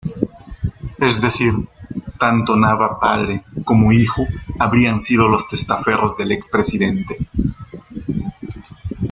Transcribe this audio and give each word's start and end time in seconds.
Es 0.97 1.21
decir, 1.21 1.53
tanto 2.17 2.55
Nava 2.55 2.99
padre 2.99 3.43
como 3.63 3.91
hijo 3.91 4.25
habrían 4.57 4.99
sido 4.99 5.29
los 5.29 5.47
testaferros 5.47 6.17
del 6.17 6.31
expresidente. 6.31 7.29